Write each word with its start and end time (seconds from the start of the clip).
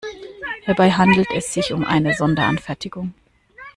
Hierbei 0.65 0.89
handelt 0.93 1.29
es 1.29 1.53
sich 1.53 1.73
um 1.73 1.83
eine 1.85 2.15
Sonderanfertigung. 2.15 3.13